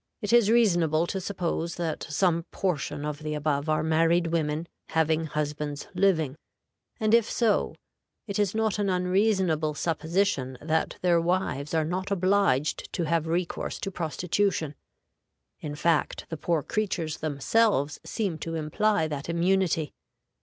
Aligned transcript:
It 0.19 0.33
is 0.33 0.49
reasonable 0.49 1.05
to 1.05 1.21
suppose 1.21 1.75
that 1.75 2.07
some 2.09 2.47
portion 2.49 3.05
of 3.05 3.19
the 3.19 3.35
above 3.35 3.69
are 3.69 3.83
married 3.83 4.25
women 4.31 4.67
having 4.89 5.25
husbands 5.25 5.87
living, 5.93 6.37
and 6.99 7.13
if 7.13 7.29
so, 7.29 7.75
it 8.25 8.39
is 8.39 8.55
not 8.55 8.79
an 8.79 8.89
unreasonable 8.89 9.75
supposition 9.75 10.57
that 10.59 10.97
their 11.03 11.21
wives 11.21 11.75
are 11.75 11.85
not 11.85 12.09
obliged 12.09 12.91
to 12.93 13.03
have 13.03 13.27
recourse 13.27 13.77
to 13.81 13.91
prostitution; 13.91 14.73
in 15.59 15.75
fact, 15.75 16.25
the 16.29 16.37
poor 16.37 16.63
creatures 16.63 17.17
themselves 17.17 17.99
seem 18.03 18.39
to 18.39 18.55
imply 18.55 19.07
that 19.07 19.29
immunity. 19.29 19.93